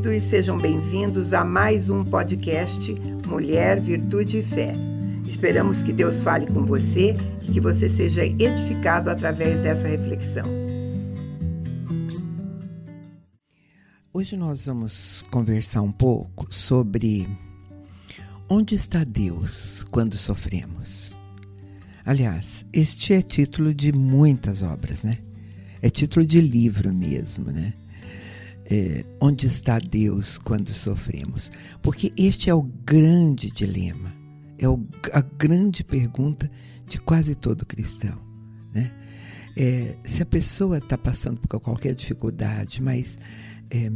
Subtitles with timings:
[0.00, 2.94] queridos, sejam bem-vindos a mais um podcast
[3.26, 4.72] Mulher, Virtude e Fé.
[5.26, 10.46] Esperamos que Deus fale com você e que você seja edificado através dessa reflexão.
[14.12, 17.28] Hoje nós vamos conversar um pouco sobre
[18.48, 21.16] onde está Deus quando sofremos.
[22.04, 25.18] Aliás, este é título de muitas obras, né?
[25.82, 27.74] É título de livro mesmo, né?
[28.70, 31.50] É, onde está Deus quando sofremos?
[31.82, 34.14] Porque este é o grande dilema,
[34.58, 36.48] é o, a grande pergunta
[36.86, 38.16] de quase todo cristão,
[38.72, 38.92] né?
[39.56, 43.18] É, se a pessoa está passando por qualquer dificuldade, mas
[43.70, 43.90] é,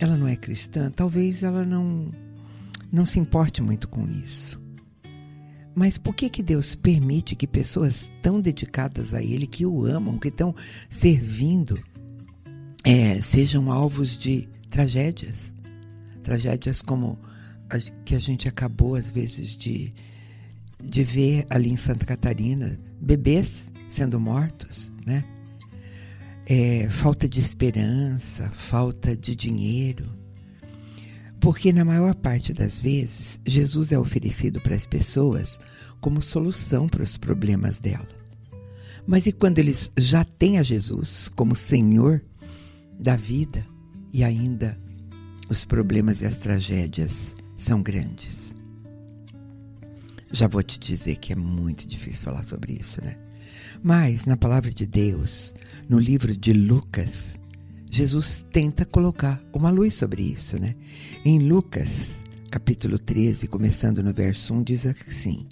[0.00, 2.10] ela não é cristã, talvez ela não,
[2.92, 4.60] não se importe muito com isso.
[5.74, 10.18] Mas por que, que Deus permite que pessoas tão dedicadas a Ele, que o amam,
[10.18, 10.54] que estão
[10.88, 11.78] servindo,
[12.84, 15.52] é, sejam alvos de tragédias?
[16.22, 17.18] Tragédias como
[17.68, 19.92] a, que a gente acabou, às vezes, de,
[20.82, 25.24] de ver ali em Santa Catarina, bebês sendo mortos, né?
[26.46, 30.18] É, falta de esperança, falta de dinheiro.
[31.38, 35.60] Porque na maior parte das vezes, Jesus é oferecido para as pessoas
[36.00, 38.08] como solução para os problemas dela.
[39.06, 42.22] Mas e quando eles já têm a Jesus como Senhor
[43.00, 43.66] da vida
[44.12, 44.76] e ainda
[45.48, 48.54] os problemas e as tragédias são grandes?
[50.30, 53.16] Já vou te dizer que é muito difícil falar sobre isso, né?
[53.82, 55.54] Mas na palavra de Deus,
[55.88, 57.38] no livro de Lucas,
[57.90, 60.76] Jesus tenta colocar uma luz sobre isso, né?
[61.24, 65.48] Em Lucas, capítulo 13, começando no verso 1, diz assim: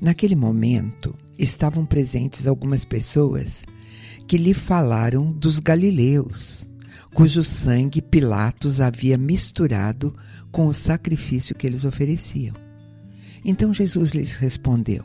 [0.00, 3.66] Naquele momento estavam presentes algumas pessoas
[4.30, 6.64] que lhe falaram dos galileus,
[7.12, 10.14] cujo sangue Pilatos havia misturado
[10.52, 12.54] com o sacrifício que eles ofereciam.
[13.44, 15.04] Então Jesus lhes respondeu: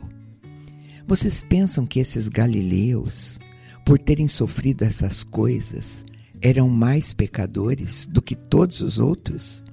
[1.08, 3.40] vocês pensam que esses galileus,
[3.84, 6.06] por terem sofrido essas coisas,
[6.40, 9.64] eram mais pecadores do que todos os outros?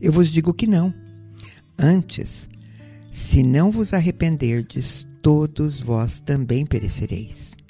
[0.00, 0.92] Eu vos digo que não.
[1.78, 2.50] Antes,
[3.12, 7.61] se não vos arrependerdes, todos vós também perecereis.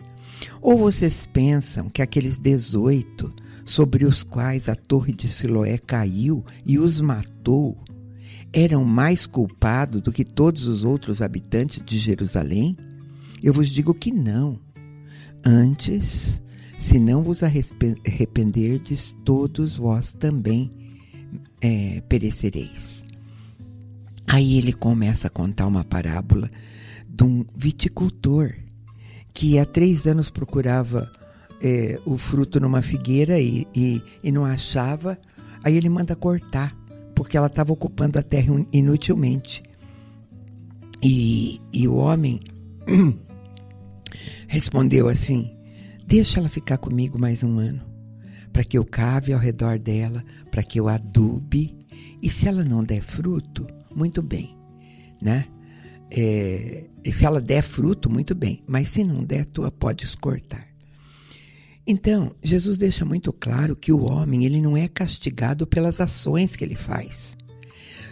[0.61, 3.33] Ou vocês pensam que aqueles dezoito
[3.65, 7.79] sobre os quais a torre de Siloé caiu e os matou
[8.53, 12.77] eram mais culpados do que todos os outros habitantes de Jerusalém?
[13.43, 14.59] Eu vos digo que não.
[15.45, 16.41] Antes,
[16.79, 20.71] se não vos arrependerdes, todos vós também
[21.61, 23.05] é, perecereis.
[24.27, 26.51] Aí ele começa a contar uma parábola
[27.09, 28.55] de um viticultor
[29.33, 31.11] que há três anos procurava
[31.61, 35.19] é, o fruto numa figueira e, e, e não achava.
[35.65, 36.77] Aí ele manda cortar
[37.15, 39.63] porque ela estava ocupando a terra inutilmente.
[41.03, 42.41] E, e o homem
[44.47, 45.57] respondeu assim:
[46.07, 47.81] Deixa ela ficar comigo mais um ano,
[48.53, 51.87] para que eu cave ao redor dela, para que eu adube,
[52.23, 54.57] e se ela não der fruto, muito bem,
[55.21, 55.47] né?
[56.15, 60.15] É, e se ela der fruto, muito bem, mas se não der, tu a podes
[60.15, 60.69] cortar.
[61.87, 66.63] Então, Jesus deixa muito claro que o homem ele não é castigado pelas ações que
[66.63, 67.35] ele faz.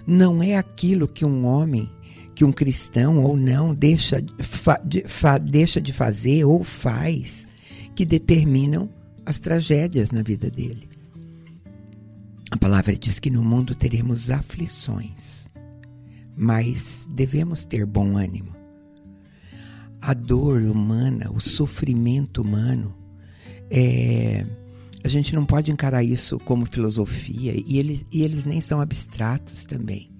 [0.06, 1.90] Não é aquilo que um homem,
[2.34, 7.46] que um cristão ou não deixa de, fa, deixa de fazer ou faz
[7.94, 8.88] que determinam
[9.26, 10.88] as tragédias na vida dele.
[12.50, 15.49] A palavra diz que no mundo teremos aflições,
[16.36, 18.52] mas devemos ter bom ânimo.
[20.00, 22.94] A dor humana, o sofrimento humano,
[23.70, 24.46] é,
[25.02, 29.64] a gente não pode encarar isso como filosofia e eles, e eles nem são abstratos
[29.64, 30.10] também.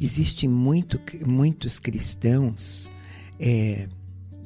[0.00, 2.90] Existem muito, muitos cristãos
[3.38, 3.88] é,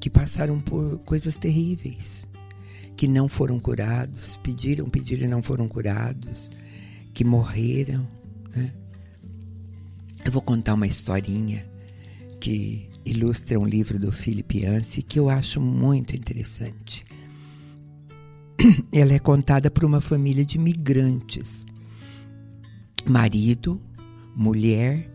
[0.01, 2.27] que passaram por coisas terríveis,
[2.97, 6.51] que não foram curados, pediram, pediram e não foram curados,
[7.13, 8.07] que morreram.
[8.55, 8.73] Né?
[10.35, 11.65] Vou contar uma historinha
[12.41, 17.07] que ilustra um livro do Philip Yancey que eu acho muito interessante.
[18.91, 21.65] ela é contada por uma família de migrantes.
[23.07, 23.81] Marido,
[24.35, 25.09] mulher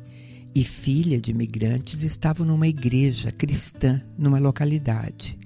[0.56, 5.38] e filha de migrantes estavam numa igreja cristã numa localidade.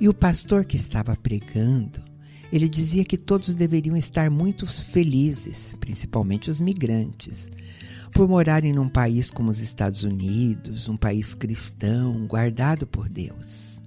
[0.00, 2.00] E o pastor que estava pregando,
[2.54, 7.50] Ele dizia que todos deveriam estar muito felizes, principalmente os migrantes,
[8.12, 13.82] por morarem num país como os Estados Unidos, um país cristão, guardado por Deus.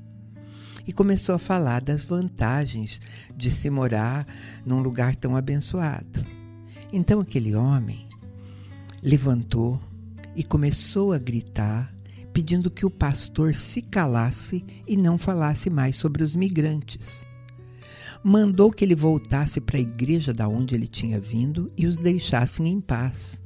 [0.85, 2.99] E começou a falar das vantagens
[3.37, 4.27] de se morar
[4.65, 6.21] num lugar tão abençoado.
[6.91, 8.05] Então aquele homem
[9.01, 9.79] levantou
[10.35, 11.95] e começou a gritar,
[12.33, 17.25] pedindo que o pastor se calasse e não falasse mais sobre os migrantes.
[18.29, 22.67] Mandou que ele voltasse para a igreja da onde ele tinha vindo e os deixassem
[22.67, 23.41] em paz.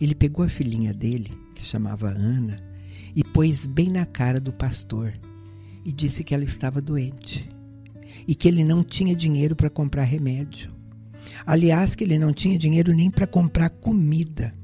[0.00, 2.56] Ele pegou a filhinha dele, que chamava Ana,
[3.16, 5.12] e pôs bem na cara do pastor
[5.84, 7.50] e disse que ela estava doente
[8.28, 10.72] e que ele não tinha dinheiro para comprar remédio.
[11.44, 14.54] Aliás, que ele não tinha dinheiro nem para comprar comida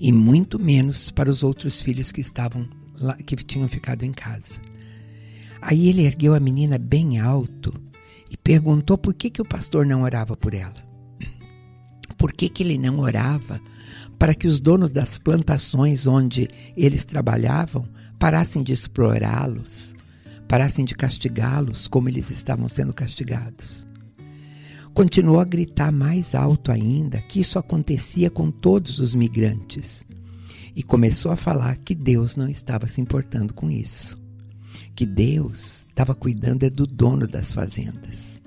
[0.00, 2.68] e muito menos para os outros filhos que estavam
[2.98, 4.60] lá, que tinham ficado em casa.
[5.62, 7.86] Aí ele ergueu a menina bem alto
[8.30, 10.86] e perguntou por que, que o pastor não orava por ela.
[12.16, 13.60] Por que, que ele não orava
[14.18, 17.88] para que os donos das plantações onde eles trabalhavam
[18.18, 19.94] parassem de explorá-los,
[20.48, 23.86] parassem de castigá-los como eles estavam sendo castigados.
[24.92, 30.04] Continuou a gritar mais alto ainda que isso acontecia com todos os migrantes
[30.74, 34.18] e começou a falar que Deus não estava se importando com isso,
[34.94, 38.40] que Deus estava cuidando é do dono das fazendas.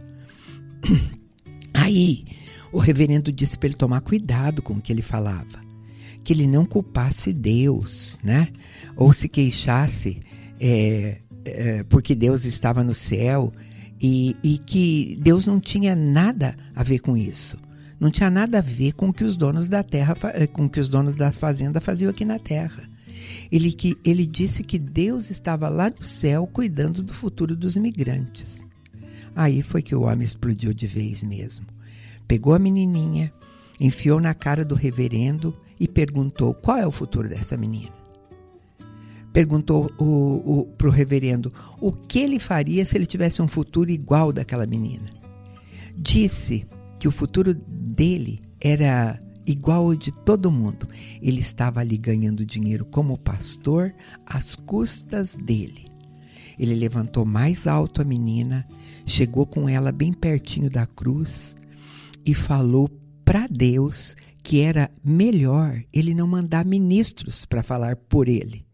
[1.73, 2.25] Aí
[2.71, 5.59] o reverendo disse para ele tomar cuidado com o que ele falava,
[6.23, 8.47] que ele não culpasse Deus, né?
[8.95, 10.21] Ou se queixasse
[10.59, 13.51] é, é, porque Deus estava no céu
[13.99, 17.57] e, e que Deus não tinha nada a ver com isso.
[17.99, 20.79] Não tinha nada a ver com o que os donos da terra, eh, com que
[20.79, 22.89] os donos da fazenda faziam aqui na terra.
[23.51, 28.63] Ele, que, ele disse que Deus estava lá no céu cuidando do futuro dos migrantes.
[29.35, 31.65] Aí foi que o homem explodiu de vez mesmo
[32.31, 33.29] pegou a menininha,
[33.77, 37.91] enfiou na cara do reverendo e perguntou qual é o futuro dessa menina.
[39.33, 39.91] Perguntou
[40.77, 41.51] para o reverendo
[41.81, 45.07] o que ele faria se ele tivesse um futuro igual daquela menina.
[45.97, 46.65] Disse
[46.97, 50.87] que o futuro dele era igual ao de todo mundo.
[51.21, 53.93] Ele estava ali ganhando dinheiro como pastor
[54.25, 55.91] às custas dele.
[56.57, 58.67] Ele levantou mais alto a menina,
[59.05, 61.55] chegou com ela bem pertinho da cruz
[62.25, 62.89] e falou
[63.25, 68.65] para Deus que era melhor ele não mandar ministros para falar por ele,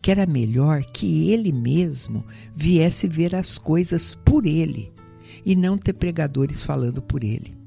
[0.00, 2.24] que era melhor que ele mesmo
[2.54, 4.92] viesse ver as coisas por ele
[5.44, 7.61] e não ter pregadores falando por ele.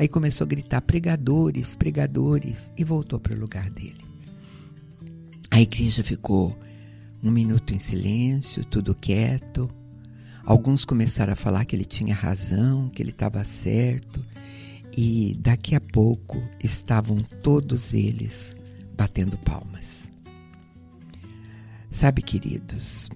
[0.00, 4.02] Aí começou a gritar: pregadores, pregadores, e voltou para o lugar dele.
[5.50, 6.58] A igreja ficou
[7.22, 9.70] um minuto em silêncio, tudo quieto.
[10.42, 14.24] Alguns começaram a falar que ele tinha razão, que ele estava certo,
[14.96, 18.56] e daqui a pouco estavam todos eles
[18.96, 20.10] batendo palmas.
[21.90, 23.10] Sabe, queridos,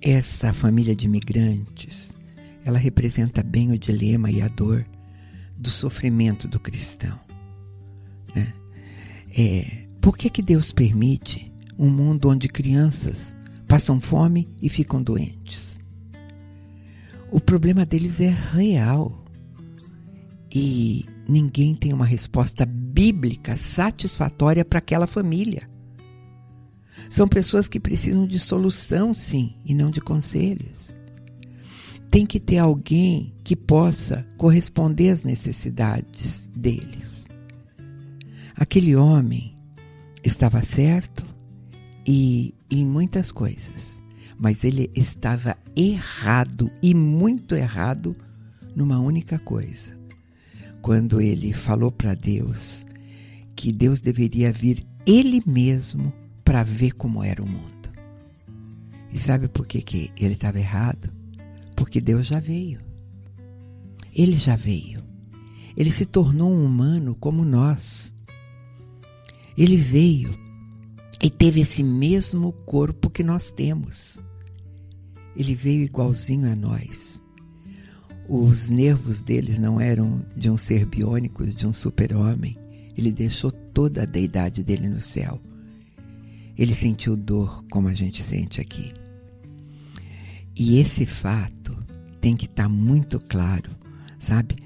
[0.00, 2.14] essa família de imigrantes,
[2.64, 4.86] ela representa bem o dilema e a dor
[5.62, 7.18] do sofrimento do cristão.
[8.34, 8.52] Né?
[9.36, 13.34] É, por que, que Deus permite um mundo onde crianças
[13.68, 15.80] passam fome e ficam doentes?
[17.30, 19.24] O problema deles é real
[20.54, 25.70] e ninguém tem uma resposta bíblica satisfatória para aquela família.
[27.08, 30.94] São pessoas que precisam de solução, sim, e não de conselhos.
[32.12, 37.26] Tem que ter alguém que possa corresponder às necessidades deles.
[38.54, 39.56] Aquele homem
[40.22, 41.24] estava certo
[42.06, 44.04] e em muitas coisas,
[44.38, 48.14] mas ele estava errado e muito errado
[48.76, 49.96] numa única coisa
[50.82, 52.84] quando ele falou para Deus
[53.56, 56.12] que Deus deveria vir ele mesmo
[56.44, 57.90] para ver como era o mundo.
[59.10, 61.21] E sabe por que, que ele estava errado?
[61.74, 62.80] Porque Deus já veio.
[64.14, 65.02] Ele já veio.
[65.76, 68.14] Ele se tornou um humano como nós.
[69.56, 70.38] Ele veio
[71.22, 74.22] e teve esse mesmo corpo que nós temos.
[75.36, 77.22] Ele veio igualzinho a nós
[78.28, 82.56] os nervos deles não eram de um ser biônico, de um super-homem.
[82.96, 85.40] Ele deixou toda a deidade dele no céu.
[86.56, 88.92] Ele sentiu dor como a gente sente aqui.
[90.56, 91.76] E esse fato
[92.20, 93.70] tem que estar tá muito claro,
[94.18, 94.56] sabe?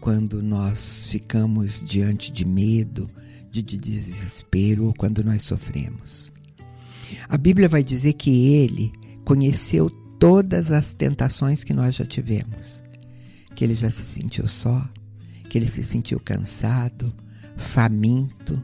[0.00, 3.08] Quando nós ficamos diante de medo,
[3.50, 6.32] de, de desespero ou quando nós sofremos.
[7.28, 8.92] A Bíblia vai dizer que ele
[9.24, 12.82] conheceu todas as tentações que nós já tivemos
[13.60, 14.88] que ele já se sentiu só,
[15.48, 17.12] que ele se sentiu cansado,
[17.58, 18.62] faminto,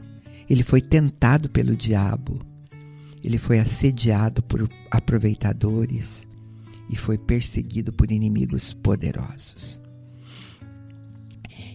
[0.49, 2.43] ele foi tentado pelo diabo,
[3.23, 6.26] ele foi assediado por aproveitadores
[6.89, 9.81] e foi perseguido por inimigos poderosos.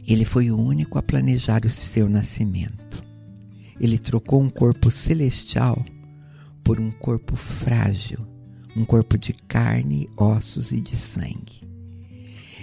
[0.06, 3.02] Ele foi o único a planejar o seu nascimento.
[3.80, 5.84] Ele trocou um corpo celestial
[6.64, 8.20] por um corpo frágil,
[8.76, 11.60] um corpo de carne, ossos e de sangue.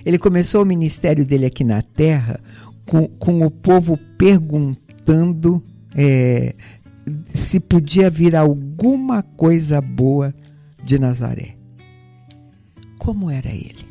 [0.06, 2.39] Ele começou o ministério dele aqui na terra
[2.86, 5.62] com, com o povo perguntando
[5.96, 6.56] é,
[7.34, 10.34] se podia vir alguma coisa boa
[10.84, 11.59] de Nazaré.
[13.10, 13.88] Como era ele?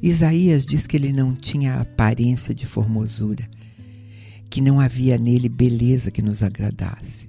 [0.00, 3.50] Isaías diz que ele não tinha aparência de formosura,
[4.48, 7.28] que não havia nele beleza que nos agradasse.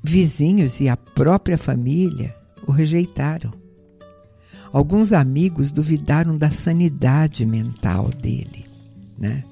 [0.00, 2.32] Vizinhos e a própria família
[2.64, 3.52] o rejeitaram.
[4.72, 8.64] Alguns amigos duvidaram da sanidade mental dele,
[9.18, 9.42] né?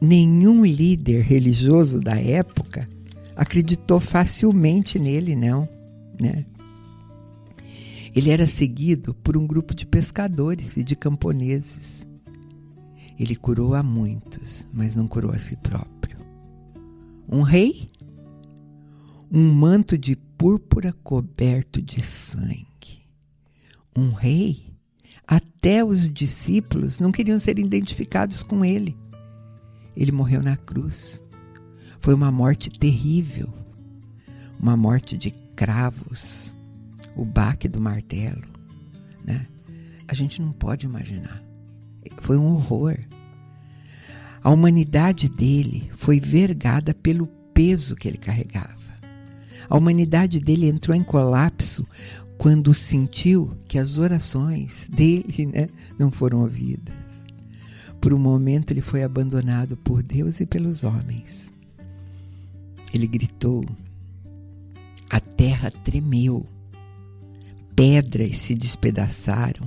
[0.00, 2.88] Nenhum líder religioso da época
[3.34, 5.68] acreditou facilmente nele, não,
[6.20, 6.44] né?
[8.14, 12.06] Ele era seguido por um grupo de pescadores e de camponeses.
[13.18, 16.18] Ele curou a muitos, mas não curou a si próprio.
[17.28, 17.90] Um rei?
[19.30, 22.58] Um manto de púrpura coberto de sangue
[23.98, 24.64] um rei,
[25.26, 28.96] até os discípulos não queriam ser identificados com ele.
[29.96, 31.22] Ele morreu na cruz.
[31.98, 33.52] Foi uma morte terrível,
[34.58, 36.54] uma morte de cravos,
[37.18, 38.44] o baque do martelo,
[39.24, 39.46] né?
[40.06, 41.42] A gente não pode imaginar.
[42.22, 42.96] Foi um horror.
[44.42, 48.78] A humanidade dele foi vergada pelo peso que ele carregava.
[49.68, 51.86] A humanidade dele entrou em colapso
[52.38, 55.66] quando sentiu que as orações dele né,
[55.98, 56.94] não foram ouvidas.
[58.00, 61.52] Por um momento ele foi abandonado por Deus e pelos homens.
[62.94, 63.66] Ele gritou,
[65.10, 66.48] a terra tremeu,
[67.78, 69.64] pedras se despedaçaram,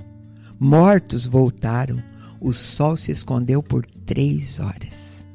[0.59, 2.03] mortos voltaram,
[2.41, 5.25] o sol se escondeu por três horas.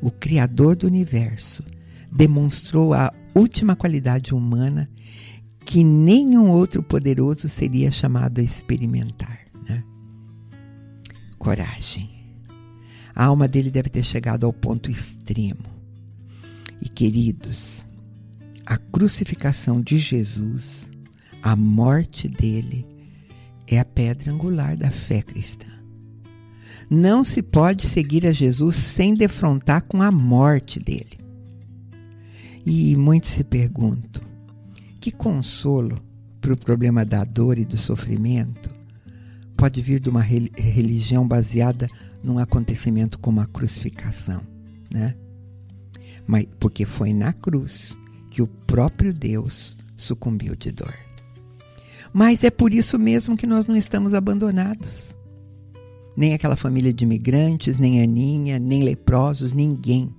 [0.00, 1.64] O Criador do universo
[2.08, 4.88] demonstrou a última qualidade humana
[5.66, 9.40] que nenhum outro poderoso seria chamado a experimentar.
[9.68, 9.82] Né?
[11.40, 12.08] Coragem.
[13.12, 15.64] A alma dele deve ter chegado ao ponto extremo.
[16.80, 17.84] E queridos,
[18.64, 20.89] a crucificação de Jesus,
[21.42, 22.86] a morte dele,
[23.66, 25.66] é a pedra angular da fé cristã.
[26.88, 31.18] Não se pode seguir a Jesus sem defrontar com a morte dele.
[32.66, 34.22] E muitos se perguntam:
[35.00, 35.98] que consolo
[36.40, 38.70] para o problema da dor e do sofrimento
[39.56, 41.86] pode vir de uma religião baseada
[42.22, 44.42] num acontecimento como a crucificação,
[44.90, 45.14] né?
[46.26, 47.96] Mas porque foi na cruz
[48.30, 50.94] que o próprio Deus sucumbiu de dor.
[52.12, 55.16] Mas é por isso mesmo que nós não estamos abandonados.
[56.16, 60.12] Nem aquela família de imigrantes, nem Aninha, nem leprosos, ninguém.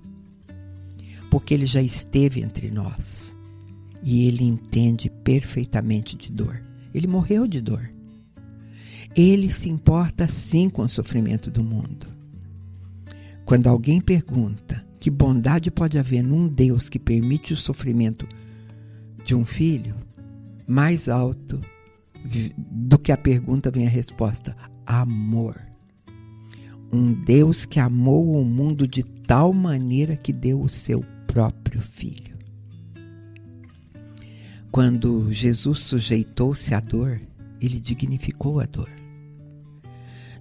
[1.30, 3.36] Porque ele já esteve entre nós
[4.02, 6.62] e ele entende perfeitamente de dor.
[6.94, 7.88] Ele morreu de dor.
[9.14, 12.06] Ele se importa sim com o sofrimento do mundo.
[13.44, 18.26] Quando alguém pergunta que bondade pode haver num Deus que permite o sofrimento
[19.24, 19.94] de um filho,
[20.66, 21.60] mais alto
[22.24, 25.60] do que a pergunta vem a resposta: amor.
[26.92, 32.36] Um Deus que amou o mundo de tal maneira que deu o seu próprio filho.
[34.70, 37.20] Quando Jesus sujeitou-se à dor,
[37.60, 38.90] ele dignificou a dor.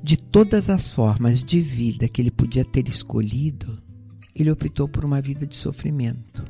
[0.03, 3.81] De todas as formas de vida que ele podia ter escolhido,
[4.33, 6.43] ele optou por uma vida de sofrimento.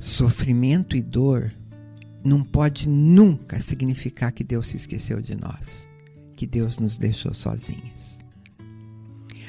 [0.00, 1.52] Sofrimento e dor
[2.26, 5.88] não pode nunca significar que Deus se esqueceu de nós,
[6.34, 8.18] que Deus nos deixou sozinhos.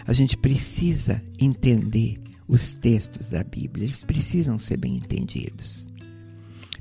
[0.06, 5.90] A gente precisa entender os textos da Bíblia, eles precisam ser bem entendidos.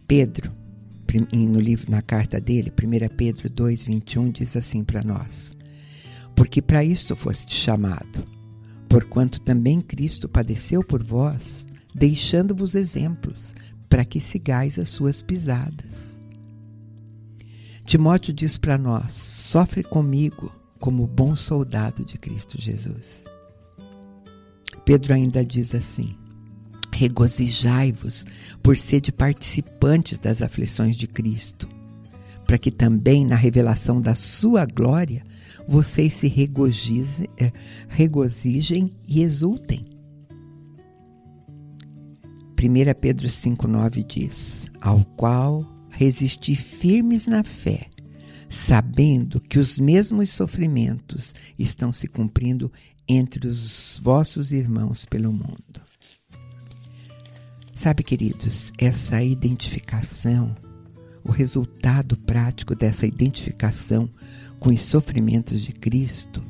[0.07, 0.53] Pedro,
[1.33, 5.57] no livro, na carta dele, 1 Pedro 2,21, diz assim para nós:
[6.37, 8.23] Porque para isto foste chamado,
[8.89, 13.55] porquanto também Cristo padeceu por vós, deixando-vos exemplos,
[13.89, 16.21] para que sigais as suas pisadas.
[17.85, 23.25] Timóteo diz para nós: sofre comigo como bom soldado de Cristo Jesus.
[24.85, 26.17] Pedro ainda diz assim:
[26.93, 28.25] Regozijai-vos
[28.63, 31.69] por ser participantes das aflições de Cristo,
[32.45, 35.25] para que também na revelação da sua glória
[35.69, 36.33] vocês se
[37.39, 37.53] eh,
[37.89, 39.96] regozijem e exultem.
[42.59, 47.89] 1 Pedro 5,9 diz: Ao qual resisti firmes na fé,
[48.49, 52.73] sabendo que os mesmos sofrimentos estão se cumprindo
[53.07, 55.83] entre os vossos irmãos pelo mundo.
[57.75, 60.57] Sabe, queridos, essa identificação,
[61.23, 64.09] o resultado prático dessa identificação
[64.59, 66.43] com os sofrimentos de Cristo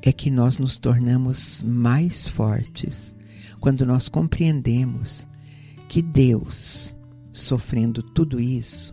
[0.00, 3.14] é que nós nos tornamos mais fortes
[3.60, 5.26] quando nós compreendemos
[5.88, 6.96] que Deus,
[7.32, 8.92] sofrendo tudo isso,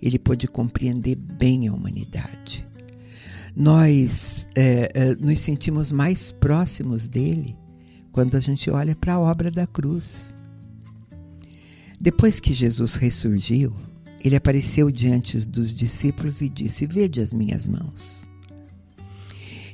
[0.00, 2.66] ele pôde compreender bem a humanidade.
[3.54, 7.56] Nós é, é, nos sentimos mais próximos dele
[8.12, 10.36] quando a gente olha para a obra da cruz.
[11.98, 13.74] Depois que Jesus ressurgiu,
[14.20, 18.26] ele apareceu diante dos discípulos e disse: Vede as minhas mãos.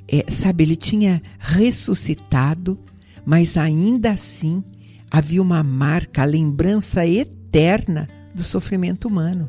[0.06, 2.78] É, sabe, ele tinha ressuscitado,
[3.24, 4.62] mas ainda assim
[5.10, 9.48] havia uma marca, a lembrança eterna do sofrimento humano.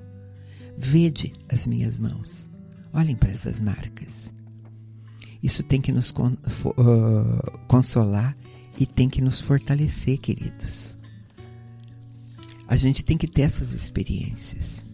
[0.77, 2.49] Vede as minhas mãos.
[2.91, 4.33] Olhem para essas marcas.
[5.41, 8.35] Isso tem que nos uh, consolar
[8.79, 10.97] e tem que nos fortalecer, queridos.
[12.67, 14.85] A gente tem que ter essas experiências.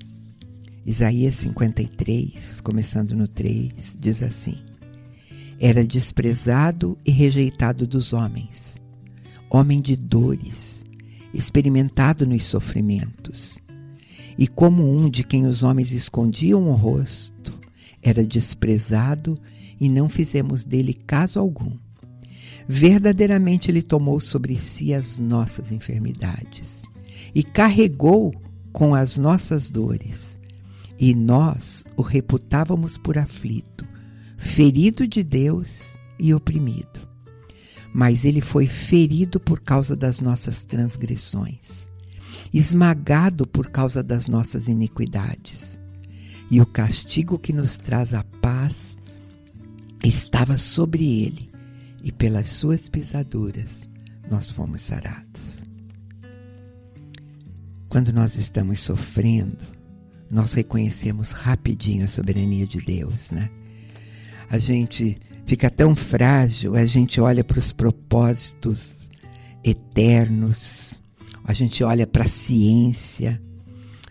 [0.86, 4.58] Isaías 53, começando no 3, diz assim:
[5.60, 8.78] Era desprezado e rejeitado dos homens,
[9.50, 10.86] homem de dores,
[11.34, 13.62] experimentado nos sofrimentos.
[14.38, 17.60] E como um de quem os homens escondiam o rosto,
[18.02, 19.38] era desprezado
[19.80, 21.78] e não fizemos dele caso algum.
[22.68, 26.84] Verdadeiramente ele tomou sobre si as nossas enfermidades
[27.34, 28.34] e carregou
[28.72, 30.40] com as nossas dores.
[30.98, 33.89] E nós o reputávamos por aflito,
[34.40, 37.08] ferido de Deus e oprimido.
[37.94, 41.90] Mas ele foi ferido por causa das nossas transgressões,
[42.54, 45.80] esmagado por causa das nossas iniquidades.
[46.50, 48.98] E o castigo que nos traz a paz
[50.04, 51.50] estava sobre ele,
[52.02, 53.88] e pelas suas pisaduras
[54.32, 55.60] nós fomos sarados.
[57.90, 59.66] Quando nós estamos sofrendo,
[60.32, 63.50] nós reconhecemos rapidinho a soberania de Deus, né?
[64.50, 69.10] A gente fica tão frágil, a gente olha para os propósitos
[69.64, 71.02] eternos,
[71.44, 73.42] a gente olha para a ciência,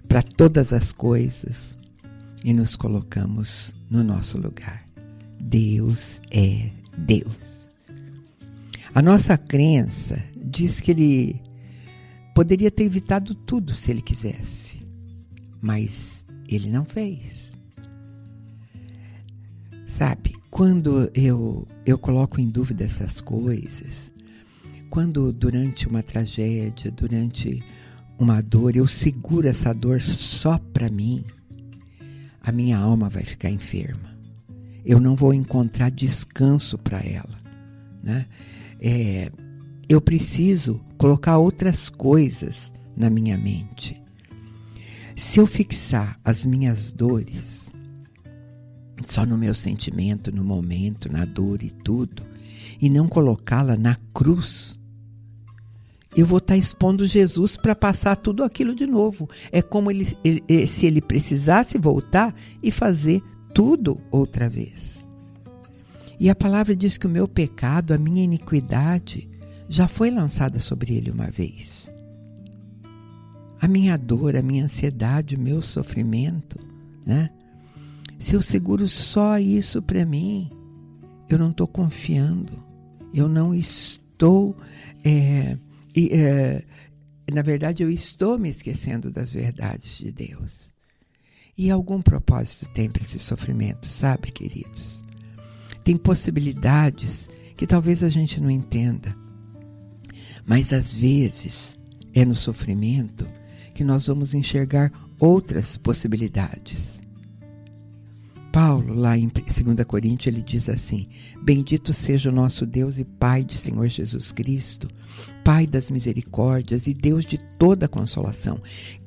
[0.07, 1.77] para todas as coisas
[2.45, 4.85] e nos colocamos no nosso lugar.
[5.41, 7.69] Deus é Deus.
[8.95, 11.49] A nossa crença diz que Ele
[12.39, 14.79] Poderia ter evitado tudo se ele quisesse,
[15.61, 17.51] mas ele não fez.
[19.99, 24.13] Sabe, quando eu, eu coloco em dúvida essas coisas,
[24.89, 27.61] quando durante uma tragédia, durante
[28.17, 31.25] uma dor, eu seguro essa dor só para mim,
[32.41, 34.17] a minha alma vai ficar enferma.
[34.85, 37.37] Eu não vou encontrar descanso para ela,
[38.01, 38.25] né?
[38.81, 39.33] É,
[39.89, 44.01] eu preciso colocar outras coisas na minha mente.
[45.17, 47.77] Se eu fixar as minhas dores
[49.05, 52.23] só no meu sentimento, no momento, na dor e tudo,
[52.81, 54.79] e não colocá-la na cruz,
[56.17, 59.29] eu vou estar expondo Jesus para passar tudo aquilo de novo.
[59.53, 63.23] É como ele, ele, se ele precisasse voltar e fazer
[63.55, 65.07] tudo outra vez.
[66.19, 69.29] E a palavra diz que o meu pecado, a minha iniquidade,
[69.69, 71.93] já foi lançada sobre ele uma vez.
[73.61, 76.59] A minha dor, a minha ansiedade, o meu sofrimento,
[77.07, 77.31] né?
[78.19, 80.51] Se eu seguro só isso para mim,
[81.29, 82.53] eu não estou confiando,
[83.15, 84.57] eu não estou.
[85.05, 85.57] É,
[85.97, 86.65] é,
[87.33, 90.73] na verdade, eu estou me esquecendo das verdades de Deus.
[91.57, 95.03] E algum propósito tem para esse sofrimento, sabe, queridos?
[95.83, 99.15] Tem possibilidades que talvez a gente não entenda
[100.49, 101.79] mas às vezes
[102.15, 103.29] é no sofrimento
[103.75, 107.03] que nós vamos enxergar outras possibilidades.
[108.53, 111.09] Paulo, lá em 2 Coríntios, ele diz assim:
[111.43, 114.89] Bendito seja o nosso Deus e Pai de Senhor Jesus Cristo,
[115.45, 118.61] Pai das misericórdias e Deus de toda consolação,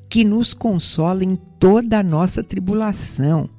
[0.10, 3.50] que nos consola em toda a nossa tribulação,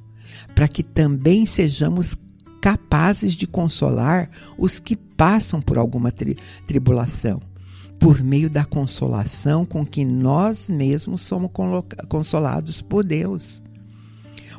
[0.54, 2.16] para que também sejamos
[2.60, 7.40] capazes de consolar os que passam por alguma tri tribulação
[8.02, 11.52] por meio da consolação com que nós mesmos somos
[12.08, 13.62] consolados por Deus.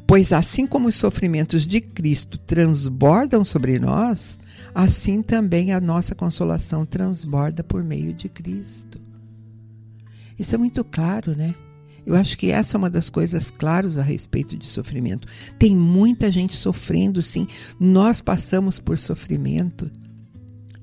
[0.05, 4.39] Pois assim como os sofrimentos de Cristo transbordam sobre nós,
[4.75, 8.99] assim também a nossa consolação transborda por meio de Cristo.
[10.37, 11.53] Isso é muito claro, né?
[12.05, 15.27] Eu acho que essa é uma das coisas claras a respeito de sofrimento.
[15.57, 17.47] Tem muita gente sofrendo, sim.
[17.79, 19.89] Nós passamos por sofrimento.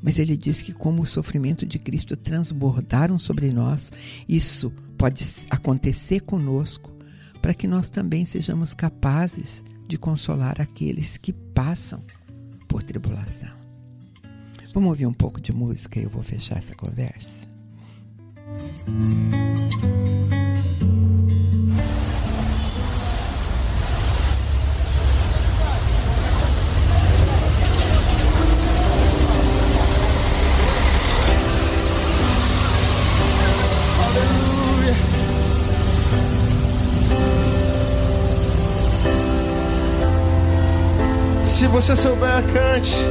[0.02, 3.92] Mas ele diz que, como o sofrimento de Cristo transbordaram sobre nós,
[4.26, 6.90] isso pode acontecer conosco,
[7.40, 12.02] para que nós também sejamos capazes de consolar aqueles que passam
[12.68, 13.50] por tribulação.
[14.72, 17.48] Vamos ouvir um pouco de música e eu vou fechar essa conversa.
[41.50, 43.04] Se você souber, cante.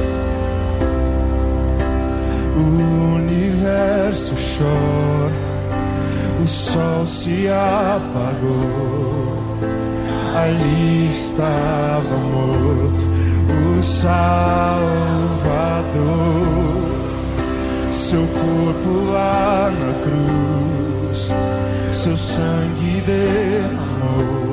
[2.56, 5.32] O universo chora,
[6.42, 9.28] o sol se apagou.
[10.34, 13.08] Ali estava morto
[13.78, 14.80] o Salvador.
[17.92, 21.30] Seu corpo lá na cruz,
[21.92, 24.49] seu sangue derramou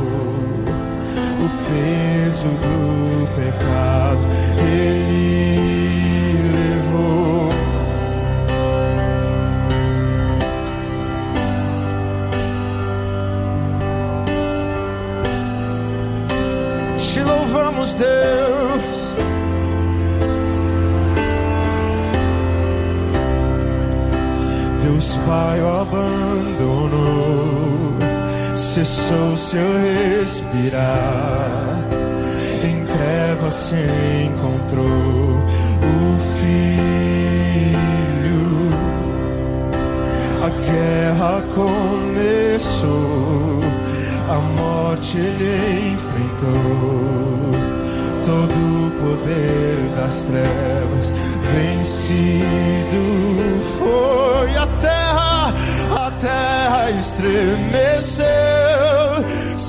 [1.40, 4.22] o peso do pecado
[4.60, 7.52] ele levou.
[16.98, 19.14] Te louvamos, Deus.
[24.82, 27.38] Deus Pai o abandonou
[28.78, 29.68] cessou seu
[30.20, 31.80] respirar.
[32.64, 33.76] Em trevas se
[34.28, 35.40] encontrou
[35.82, 36.86] o filho.
[40.44, 42.92] A guerra começou,
[44.30, 47.58] a morte ele enfrentou.
[48.24, 51.12] Todo o poder das trevas
[51.52, 53.04] vencido
[53.80, 55.52] foi a terra,
[55.96, 58.67] a terra estremeceu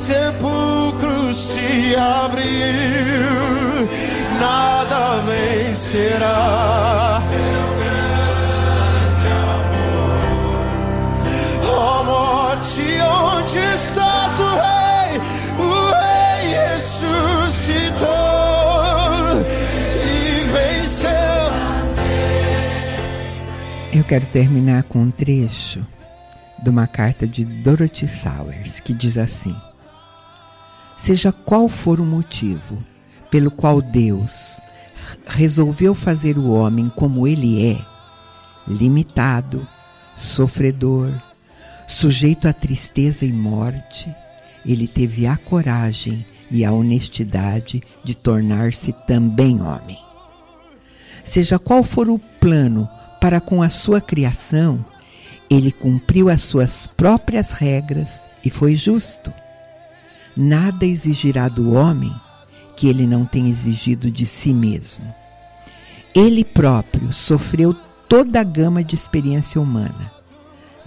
[0.09, 2.41] sepulcro se abriu,
[4.41, 7.21] nada vencerá.
[11.63, 15.21] Ó oh, morte, onde estás, o rei?
[15.59, 18.09] O rei ressuscitou
[20.07, 21.53] e venceu.
[23.93, 25.87] Eu quero terminar com um trecho
[26.63, 29.55] de uma carta de Dorothy Sowers que diz assim:
[30.99, 32.83] Seja qual for o motivo
[33.31, 34.61] pelo qual Deus
[35.27, 37.81] resolveu fazer o homem como ele é,
[38.67, 39.67] limitado,
[40.17, 41.13] sofredor,
[41.87, 44.13] sujeito à tristeza e morte,
[44.67, 49.99] ele teve a coragem e a honestidade de tornar-se também homem.
[51.23, 52.89] Seja qual for o plano
[53.21, 54.85] para com a sua criação,
[55.49, 59.33] ele cumpriu as suas próprias regras e foi justo.
[60.41, 62.15] Nada exigirá do homem
[62.77, 65.13] que ele não tenha exigido de si mesmo.
[66.15, 67.75] Ele próprio sofreu
[68.09, 70.13] toda a gama de experiência humana,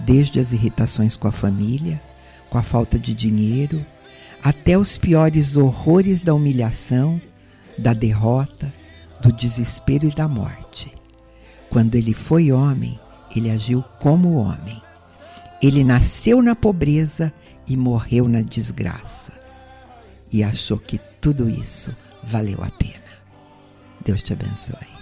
[0.00, 2.00] desde as irritações com a família,
[2.48, 3.84] com a falta de dinheiro,
[4.42, 7.20] até os piores horrores da humilhação,
[7.76, 8.72] da derrota,
[9.20, 10.90] do desespero e da morte.
[11.68, 12.98] Quando ele foi homem,
[13.36, 14.80] ele agiu como homem.
[15.60, 17.30] Ele nasceu na pobreza
[17.68, 19.41] e morreu na desgraça.
[20.32, 23.02] E achou que tudo isso valeu a pena.
[24.04, 24.92] Deus te abençoe.